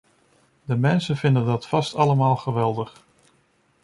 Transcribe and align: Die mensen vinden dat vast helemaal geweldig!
Die 0.65 0.75
mensen 0.75 1.17
vinden 1.17 1.45
dat 1.45 1.67
vast 1.67 1.95
helemaal 1.95 2.35
geweldig! 2.35 3.03